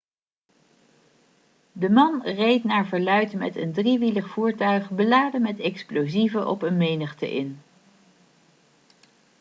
de 1.71 1.89
man 1.89 2.21
reed 2.23 2.63
naar 2.63 2.87
verluid 2.87 3.33
met 3.33 3.55
een 3.55 3.73
driewielig 3.73 4.29
voertuig 4.29 4.89
beladen 4.89 5.41
met 5.41 5.59
explosieven 5.59 6.47
op 6.47 6.61
een 6.61 6.77
menigte 6.77 7.35
in 7.35 7.59